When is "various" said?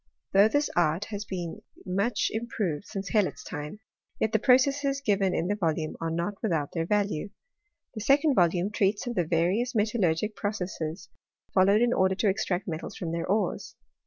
9.25-9.75